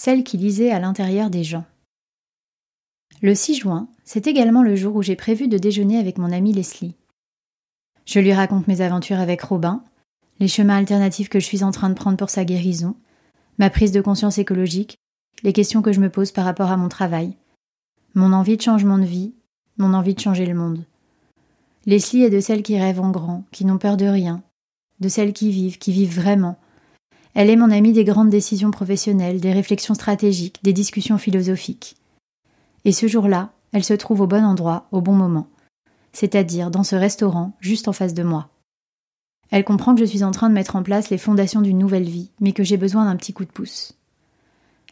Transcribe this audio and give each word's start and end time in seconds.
Celle 0.00 0.22
qui 0.22 0.36
lisait 0.36 0.70
à 0.70 0.78
l'intérieur 0.78 1.28
des 1.28 1.42
gens. 1.42 1.64
Le 3.20 3.34
6 3.34 3.56
juin, 3.56 3.88
c'est 4.04 4.28
également 4.28 4.62
le 4.62 4.76
jour 4.76 4.94
où 4.94 5.02
j'ai 5.02 5.16
prévu 5.16 5.48
de 5.48 5.58
déjeuner 5.58 5.98
avec 5.98 6.18
mon 6.18 6.30
amie 6.30 6.52
Leslie. 6.52 6.94
Je 8.04 8.20
lui 8.20 8.32
raconte 8.32 8.68
mes 8.68 8.80
aventures 8.80 9.18
avec 9.18 9.42
Robin, 9.42 9.82
les 10.38 10.46
chemins 10.46 10.76
alternatifs 10.76 11.28
que 11.28 11.40
je 11.40 11.44
suis 11.44 11.64
en 11.64 11.72
train 11.72 11.88
de 11.88 11.96
prendre 11.96 12.16
pour 12.16 12.30
sa 12.30 12.44
guérison, 12.44 12.94
ma 13.58 13.70
prise 13.70 13.90
de 13.90 14.00
conscience 14.00 14.38
écologique, 14.38 14.98
les 15.42 15.52
questions 15.52 15.82
que 15.82 15.92
je 15.92 15.98
me 15.98 16.10
pose 16.10 16.30
par 16.30 16.44
rapport 16.44 16.70
à 16.70 16.76
mon 16.76 16.88
travail, 16.88 17.36
mon 18.14 18.32
envie 18.32 18.56
de 18.56 18.62
changement 18.62 18.98
de 18.98 19.04
vie, 19.04 19.34
mon 19.78 19.94
envie 19.94 20.14
de 20.14 20.20
changer 20.20 20.46
le 20.46 20.54
monde. 20.54 20.84
Leslie 21.86 22.22
est 22.22 22.30
de 22.30 22.38
celles 22.38 22.62
qui 22.62 22.78
rêvent 22.78 23.00
en 23.00 23.10
grand, 23.10 23.46
qui 23.50 23.64
n'ont 23.64 23.78
peur 23.78 23.96
de 23.96 24.06
rien, 24.06 24.44
de 25.00 25.08
celles 25.08 25.32
qui 25.32 25.50
vivent, 25.50 25.78
qui 25.78 25.90
vivent 25.90 26.14
vraiment, 26.14 26.56
elle 27.38 27.50
est 27.50 27.56
mon 27.56 27.70
amie 27.70 27.92
des 27.92 28.02
grandes 28.02 28.30
décisions 28.30 28.72
professionnelles, 28.72 29.40
des 29.40 29.52
réflexions 29.52 29.94
stratégiques, 29.94 30.58
des 30.64 30.72
discussions 30.72 31.18
philosophiques. 31.18 31.94
Et 32.84 32.90
ce 32.90 33.06
jour-là, 33.06 33.52
elle 33.70 33.84
se 33.84 33.94
trouve 33.94 34.22
au 34.22 34.26
bon 34.26 34.44
endroit, 34.44 34.88
au 34.90 35.00
bon 35.00 35.12
moment, 35.12 35.46
c'est-à-dire 36.12 36.72
dans 36.72 36.82
ce 36.82 36.96
restaurant 36.96 37.52
juste 37.60 37.86
en 37.86 37.92
face 37.92 38.12
de 38.12 38.24
moi. 38.24 38.48
Elle 39.52 39.62
comprend 39.62 39.94
que 39.94 40.00
je 40.00 40.04
suis 40.04 40.24
en 40.24 40.32
train 40.32 40.48
de 40.48 40.54
mettre 40.54 40.74
en 40.74 40.82
place 40.82 41.10
les 41.10 41.16
fondations 41.16 41.60
d'une 41.60 41.78
nouvelle 41.78 42.08
vie, 42.08 42.32
mais 42.40 42.50
que 42.50 42.64
j'ai 42.64 42.76
besoin 42.76 43.04
d'un 43.04 43.14
petit 43.14 43.32
coup 43.32 43.44
de 43.44 43.52
pouce. 43.52 43.96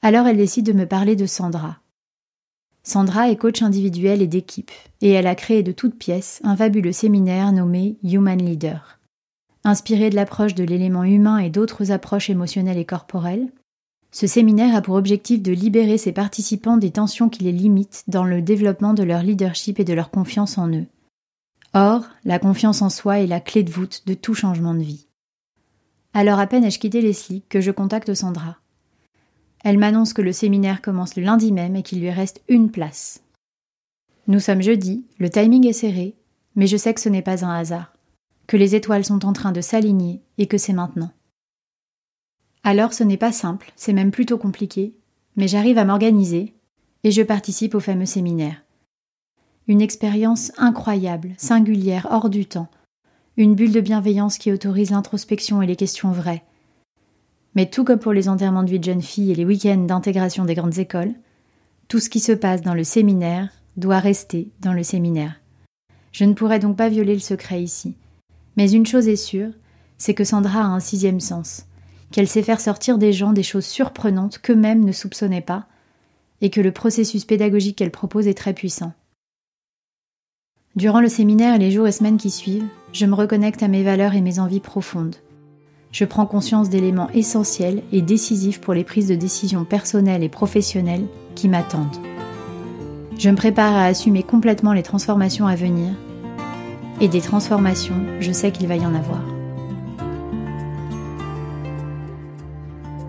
Alors 0.00 0.26
elle 0.26 0.38
décide 0.38 0.64
de 0.64 0.72
me 0.72 0.86
parler 0.86 1.16
de 1.16 1.26
Sandra. 1.26 1.76
Sandra 2.84 3.30
est 3.30 3.36
coach 3.36 3.60
individuel 3.60 4.22
et 4.22 4.26
d'équipe, 4.26 4.70
et 5.02 5.10
elle 5.10 5.26
a 5.26 5.34
créé 5.34 5.62
de 5.62 5.72
toutes 5.72 5.98
pièces 5.98 6.40
un 6.42 6.56
fabuleux 6.56 6.92
séminaire 6.92 7.52
nommé 7.52 7.98
Human 8.02 8.38
Leader. 8.38 8.99
Inspiré 9.62 10.08
de 10.08 10.14
l'approche 10.14 10.54
de 10.54 10.64
l'élément 10.64 11.04
humain 11.04 11.38
et 11.38 11.50
d'autres 11.50 11.92
approches 11.92 12.30
émotionnelles 12.30 12.78
et 12.78 12.86
corporelles, 12.86 13.48
ce 14.10 14.26
séminaire 14.26 14.74
a 14.74 14.80
pour 14.80 14.94
objectif 14.94 15.42
de 15.42 15.52
libérer 15.52 15.98
ses 15.98 16.12
participants 16.12 16.78
des 16.78 16.90
tensions 16.90 17.28
qui 17.28 17.44
les 17.44 17.52
limitent 17.52 18.04
dans 18.08 18.24
le 18.24 18.40
développement 18.40 18.94
de 18.94 19.02
leur 19.02 19.22
leadership 19.22 19.78
et 19.78 19.84
de 19.84 19.92
leur 19.92 20.10
confiance 20.10 20.56
en 20.56 20.68
eux. 20.70 20.86
Or, 21.74 22.08
la 22.24 22.38
confiance 22.38 22.80
en 22.82 22.88
soi 22.88 23.20
est 23.20 23.26
la 23.26 23.38
clé 23.38 23.62
de 23.62 23.70
voûte 23.70 24.02
de 24.06 24.14
tout 24.14 24.34
changement 24.34 24.74
de 24.74 24.82
vie. 24.82 25.06
Alors 26.14 26.40
à 26.40 26.46
peine 26.46 26.64
ai-je 26.64 26.80
quitté 26.80 27.02
Leslie 27.02 27.44
que 27.48 27.60
je 27.60 27.70
contacte 27.70 28.14
Sandra. 28.14 28.56
Elle 29.62 29.78
m'annonce 29.78 30.14
que 30.14 30.22
le 30.22 30.32
séminaire 30.32 30.80
commence 30.80 31.16
le 31.16 31.22
lundi 31.22 31.52
même 31.52 31.76
et 31.76 31.82
qu'il 31.82 32.00
lui 32.00 32.10
reste 32.10 32.42
une 32.48 32.70
place. 32.70 33.22
Nous 34.26 34.40
sommes 34.40 34.62
jeudi, 34.62 35.04
le 35.18 35.28
timing 35.28 35.66
est 35.66 35.74
serré, 35.74 36.16
mais 36.56 36.66
je 36.66 36.78
sais 36.78 36.94
que 36.94 37.00
ce 37.00 37.10
n'est 37.10 37.22
pas 37.22 37.44
un 37.44 37.50
hasard 37.50 37.92
que 38.50 38.56
les 38.56 38.74
étoiles 38.74 39.04
sont 39.04 39.24
en 39.26 39.32
train 39.32 39.52
de 39.52 39.60
s'aligner 39.60 40.22
et 40.36 40.48
que 40.48 40.58
c'est 40.58 40.72
maintenant. 40.72 41.12
Alors 42.64 42.92
ce 42.92 43.04
n'est 43.04 43.16
pas 43.16 43.30
simple, 43.30 43.72
c'est 43.76 43.92
même 43.92 44.10
plutôt 44.10 44.38
compliqué, 44.38 44.96
mais 45.36 45.46
j'arrive 45.46 45.78
à 45.78 45.84
m'organiser 45.84 46.52
et 47.04 47.12
je 47.12 47.22
participe 47.22 47.76
au 47.76 47.80
fameux 47.80 48.06
séminaire. 48.06 48.64
Une 49.68 49.80
expérience 49.80 50.50
incroyable, 50.58 51.34
singulière, 51.38 52.08
hors 52.10 52.28
du 52.28 52.44
temps, 52.44 52.68
une 53.36 53.54
bulle 53.54 53.70
de 53.70 53.80
bienveillance 53.80 54.36
qui 54.36 54.50
autorise 54.50 54.90
l'introspection 54.90 55.62
et 55.62 55.66
les 55.68 55.76
questions 55.76 56.10
vraies. 56.10 56.42
Mais 57.54 57.70
tout 57.70 57.84
comme 57.84 58.00
pour 58.00 58.12
les 58.12 58.28
enterrements 58.28 58.64
de 58.64 58.70
vie 58.70 58.80
de 58.80 58.84
jeunes 58.84 59.00
filles 59.00 59.30
et 59.30 59.36
les 59.36 59.44
week-ends 59.44 59.76
d'intégration 59.76 60.44
des 60.44 60.56
grandes 60.56 60.78
écoles, 60.80 61.14
tout 61.86 62.00
ce 62.00 62.10
qui 62.10 62.18
se 62.18 62.32
passe 62.32 62.62
dans 62.62 62.74
le 62.74 62.82
séminaire 62.82 63.48
doit 63.76 64.00
rester 64.00 64.50
dans 64.58 64.72
le 64.72 64.82
séminaire. 64.82 65.40
Je 66.10 66.24
ne 66.24 66.34
pourrais 66.34 66.58
donc 66.58 66.76
pas 66.76 66.88
violer 66.88 67.14
le 67.14 67.20
secret 67.20 67.62
ici. 67.62 67.94
Mais 68.56 68.70
une 68.70 68.86
chose 68.86 69.08
est 69.08 69.16
sûre, 69.16 69.50
c'est 69.98 70.14
que 70.14 70.24
Sandra 70.24 70.60
a 70.60 70.66
un 70.66 70.80
sixième 70.80 71.20
sens, 71.20 71.66
qu'elle 72.10 72.28
sait 72.28 72.42
faire 72.42 72.60
sortir 72.60 72.98
des 72.98 73.12
gens 73.12 73.32
des 73.32 73.42
choses 73.42 73.66
surprenantes 73.66 74.38
qu'eux-mêmes 74.38 74.84
ne 74.84 74.92
soupçonnaient 74.92 75.40
pas, 75.40 75.66
et 76.40 76.50
que 76.50 76.60
le 76.60 76.72
processus 76.72 77.24
pédagogique 77.24 77.76
qu'elle 77.76 77.90
propose 77.90 78.26
est 78.26 78.34
très 78.34 78.54
puissant. 78.54 78.92
Durant 80.76 81.00
le 81.00 81.08
séminaire 81.08 81.56
et 81.56 81.58
les 81.58 81.70
jours 81.70 81.86
et 81.86 81.92
semaines 81.92 82.16
qui 82.16 82.30
suivent, 82.30 82.66
je 82.92 83.04
me 83.04 83.14
reconnecte 83.14 83.62
à 83.62 83.68
mes 83.68 83.82
valeurs 83.82 84.14
et 84.14 84.20
mes 84.20 84.38
envies 84.38 84.60
profondes. 84.60 85.16
Je 85.92 86.04
prends 86.04 86.26
conscience 86.26 86.70
d'éléments 86.70 87.10
essentiels 87.10 87.82
et 87.90 88.00
décisifs 88.00 88.60
pour 88.60 88.74
les 88.74 88.84
prises 88.84 89.08
de 89.08 89.16
décisions 89.16 89.64
personnelles 89.64 90.22
et 90.22 90.28
professionnelles 90.28 91.06
qui 91.34 91.48
m'attendent. 91.48 91.96
Je 93.18 93.28
me 93.28 93.36
prépare 93.36 93.74
à 93.74 93.86
assumer 93.86 94.22
complètement 94.22 94.72
les 94.72 94.84
transformations 94.84 95.48
à 95.48 95.56
venir 95.56 95.92
et 97.00 97.08
des 97.08 97.20
transformations, 97.20 97.96
je 98.20 98.32
sais 98.32 98.50
qu'il 98.52 98.68
va 98.68 98.76
y 98.76 98.86
en 98.86 98.94
avoir. 98.94 99.22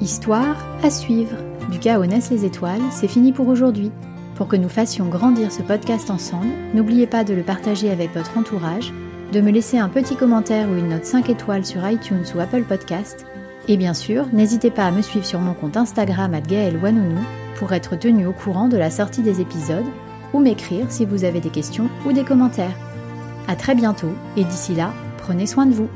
Histoire 0.00 0.56
à 0.82 0.90
suivre. 0.90 1.36
Du 1.70 1.78
chaos 1.78 2.04
naissent 2.04 2.30
les 2.30 2.44
étoiles, 2.44 2.82
c'est 2.90 3.08
fini 3.08 3.32
pour 3.32 3.48
aujourd'hui. 3.48 3.90
Pour 4.34 4.48
que 4.48 4.56
nous 4.56 4.68
fassions 4.68 5.08
grandir 5.08 5.52
ce 5.52 5.62
podcast 5.62 6.10
ensemble, 6.10 6.48
n'oubliez 6.74 7.06
pas 7.06 7.24
de 7.24 7.34
le 7.34 7.42
partager 7.42 7.90
avec 7.90 8.12
votre 8.14 8.36
entourage, 8.36 8.92
de 9.32 9.40
me 9.40 9.50
laisser 9.50 9.78
un 9.78 9.88
petit 9.88 10.16
commentaire 10.16 10.68
ou 10.68 10.76
une 10.76 10.88
note 10.88 11.04
5 11.04 11.30
étoiles 11.30 11.64
sur 11.64 11.88
iTunes 11.88 12.24
ou 12.34 12.40
Apple 12.40 12.64
Podcast. 12.64 13.24
Et 13.68 13.76
bien 13.76 13.94
sûr, 13.94 14.26
n'hésitez 14.32 14.70
pas 14.70 14.86
à 14.86 14.90
me 14.90 15.02
suivre 15.02 15.24
sur 15.24 15.40
mon 15.40 15.54
compte 15.54 15.76
Instagram 15.76 16.32
@gaëlwanounou 16.46 17.20
pour 17.56 17.72
être 17.72 17.96
tenu 17.96 18.26
au 18.26 18.32
courant 18.32 18.68
de 18.68 18.76
la 18.76 18.90
sortie 18.90 19.22
des 19.22 19.40
épisodes 19.40 19.86
ou 20.32 20.40
m'écrire 20.40 20.86
si 20.90 21.06
vous 21.06 21.24
avez 21.24 21.40
des 21.40 21.50
questions 21.50 21.88
ou 22.04 22.12
des 22.12 22.24
commentaires. 22.24 22.76
À 23.46 23.56
très 23.56 23.74
bientôt 23.74 24.14
et 24.36 24.44
d'ici 24.44 24.74
là, 24.74 24.92
prenez 25.18 25.46
soin 25.46 25.66
de 25.66 25.72
vous. 25.72 25.88